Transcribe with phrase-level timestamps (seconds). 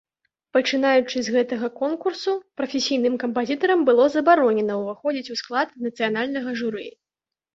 [0.55, 6.87] Пачынаючы з гэтага конкурсу, прафесійным кампазітарам было забаронена ўваходзіць у склад нацыянальнага журы.